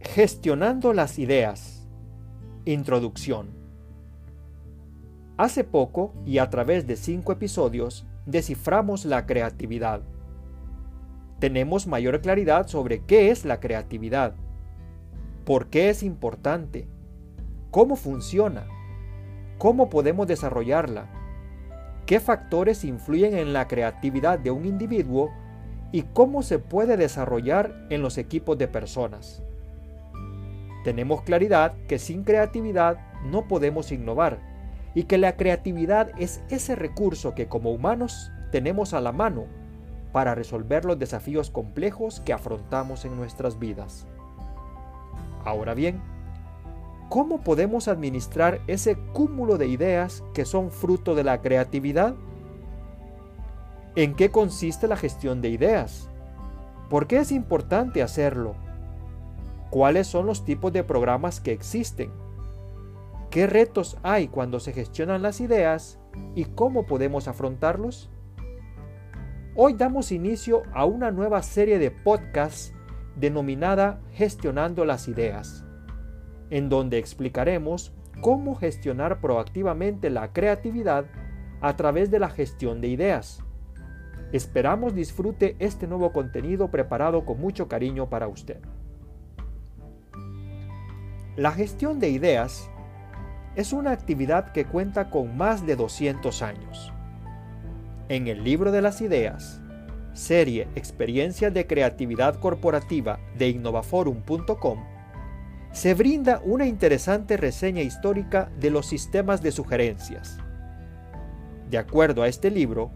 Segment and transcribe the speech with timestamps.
[0.00, 1.88] Gestionando las ideas.
[2.64, 3.48] Introducción.
[5.36, 10.02] Hace poco y a través de cinco episodios desciframos la creatividad.
[11.40, 14.34] Tenemos mayor claridad sobre qué es la creatividad,
[15.44, 16.86] por qué es importante,
[17.72, 18.66] cómo funciona,
[19.58, 21.10] cómo podemos desarrollarla,
[22.06, 25.32] qué factores influyen en la creatividad de un individuo
[25.94, 29.40] y cómo se puede desarrollar en los equipos de personas.
[30.82, 34.40] Tenemos claridad que sin creatividad no podemos innovar
[34.96, 39.44] y que la creatividad es ese recurso que como humanos tenemos a la mano
[40.10, 44.04] para resolver los desafíos complejos que afrontamos en nuestras vidas.
[45.44, 46.00] Ahora bien,
[47.08, 52.16] ¿cómo podemos administrar ese cúmulo de ideas que son fruto de la creatividad?
[53.96, 56.10] ¿En qué consiste la gestión de ideas?
[56.90, 58.56] ¿Por qué es importante hacerlo?
[59.70, 62.10] ¿Cuáles son los tipos de programas que existen?
[63.30, 66.00] ¿Qué retos hay cuando se gestionan las ideas
[66.34, 68.10] y cómo podemos afrontarlos?
[69.54, 72.74] Hoy damos inicio a una nueva serie de podcasts
[73.14, 75.64] denominada Gestionando las Ideas,
[76.50, 81.04] en donde explicaremos cómo gestionar proactivamente la creatividad
[81.60, 83.43] a través de la gestión de ideas.
[84.32, 88.58] Esperamos disfrute este nuevo contenido preparado con mucho cariño para usted.
[91.36, 92.70] La gestión de ideas
[93.56, 96.92] es una actividad que cuenta con más de 200 años.
[98.08, 99.60] En el libro de las ideas,
[100.12, 104.84] serie Experiencias de Creatividad Corporativa de innovaforum.com,
[105.72, 110.38] se brinda una interesante reseña histórica de los sistemas de sugerencias.
[111.68, 112.92] De acuerdo a este libro,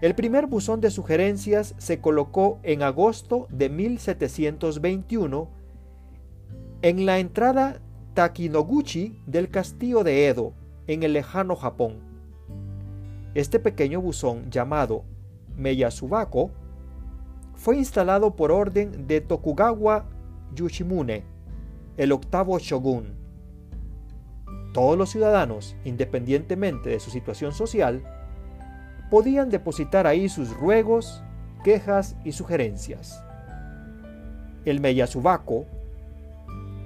[0.00, 5.48] el primer buzón de sugerencias se colocó en agosto de 1721
[6.82, 7.80] en la entrada
[8.14, 10.52] Takinoguchi del castillo de Edo,
[10.86, 11.98] en el lejano Japón.
[13.34, 15.04] Este pequeño buzón llamado
[15.56, 16.50] Meyasubako
[17.54, 20.06] fue instalado por orden de Tokugawa
[20.54, 21.24] Yoshimune,
[21.96, 23.16] el octavo shogun.
[24.72, 28.04] Todos los ciudadanos, independientemente de su situación social,
[29.10, 31.22] podían depositar ahí sus ruegos,
[31.64, 33.22] quejas y sugerencias.
[34.64, 35.66] El Meyasubako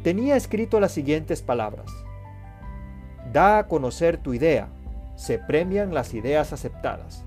[0.03, 1.91] tenía escrito las siguientes palabras.
[3.33, 4.69] Da a conocer tu idea,
[5.17, 7.25] se premian las ideas aceptadas.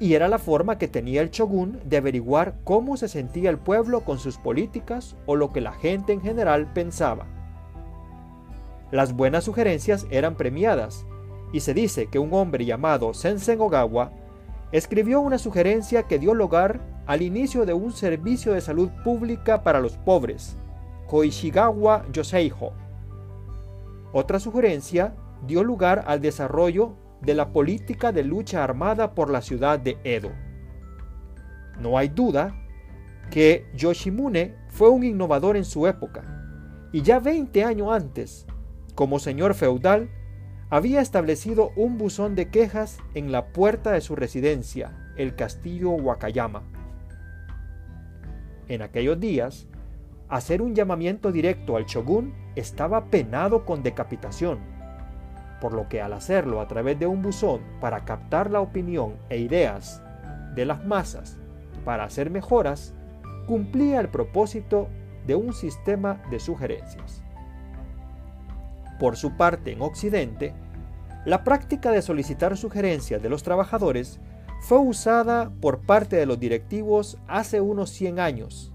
[0.00, 4.00] Y era la forma que tenía el shogun de averiguar cómo se sentía el pueblo
[4.00, 7.26] con sus políticas o lo que la gente en general pensaba.
[8.90, 11.06] Las buenas sugerencias eran premiadas,
[11.54, 14.10] y se dice que un hombre llamado Sensen Ogawa
[14.72, 19.78] escribió una sugerencia que dio lugar al inicio de un servicio de salud pública para
[19.78, 20.56] los pobres,
[21.06, 22.72] Koishigawa Yoseiho.
[24.12, 25.14] Otra sugerencia
[25.46, 30.32] dio lugar al desarrollo de la política de lucha armada por la ciudad de Edo.
[31.78, 32.52] No hay duda
[33.30, 36.24] que Yoshimune fue un innovador en su época,
[36.90, 38.44] y ya 20 años antes,
[38.96, 40.10] como señor feudal,
[40.70, 46.62] había establecido un buzón de quejas en la puerta de su residencia, el castillo Wakayama.
[48.68, 49.66] En aquellos días,
[50.28, 54.58] hacer un llamamiento directo al shogun estaba penado con decapitación,
[55.60, 59.38] por lo que al hacerlo a través de un buzón para captar la opinión e
[59.38, 60.02] ideas
[60.54, 61.36] de las masas
[61.84, 62.94] para hacer mejoras,
[63.46, 64.88] cumplía el propósito
[65.26, 67.22] de un sistema de sugerencias.
[68.98, 70.54] Por su parte, en Occidente,
[71.24, 74.20] la práctica de solicitar sugerencias de los trabajadores
[74.60, 78.74] fue usada por parte de los directivos hace unos 100 años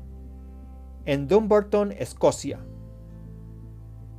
[1.09, 2.59] en Dumbarton, Escocia.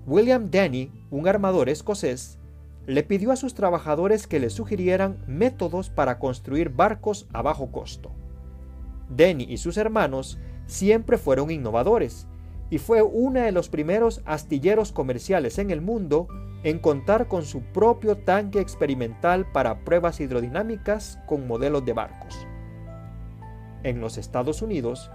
[0.06, 2.40] William Denny, un armador escocés,
[2.84, 8.10] le pidió a sus trabajadores que le sugirieran métodos para construir barcos a bajo costo.
[9.08, 12.26] Denny y sus hermanos siempre fueron innovadores
[12.70, 16.28] y fue uno de los primeros astilleros comerciales en el mundo
[16.62, 22.46] en contar con su propio tanque experimental para pruebas hidrodinámicas con modelos de barcos.
[23.82, 25.10] En los Estados Unidos,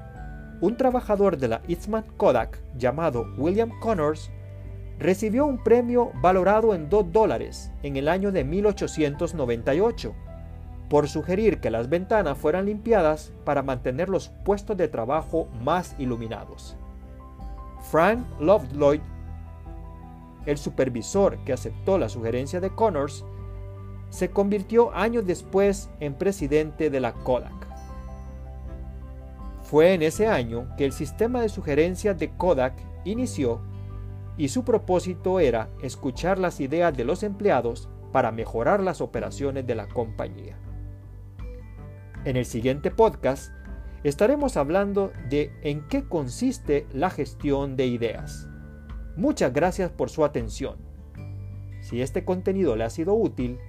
[0.61, 4.31] un trabajador de la Eastman Kodak llamado William Connors
[4.99, 10.15] recibió un premio valorado en 2 dólares en el año de 1898
[10.89, 16.77] por sugerir que las ventanas fueran limpiadas para mantener los puestos de trabajo más iluminados.
[17.91, 19.01] Frank Loveloy,
[20.45, 23.25] el supervisor que aceptó la sugerencia de Connors,
[24.09, 27.53] se convirtió años después en presidente de la Kodak.
[29.63, 32.73] Fue en ese año que el sistema de sugerencias de Kodak
[33.03, 33.61] inició
[34.37, 39.75] y su propósito era escuchar las ideas de los empleados para mejorar las operaciones de
[39.75, 40.57] la compañía.
[42.25, 43.51] En el siguiente podcast
[44.09, 48.47] estaremos hablando de en qué consiste la gestión de ideas.
[49.15, 50.77] Muchas gracias por su atención.
[51.81, 53.59] Si este contenido le ha sido útil,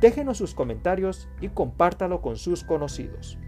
[0.00, 3.38] déjenos sus comentarios y compártalo con sus conocidos.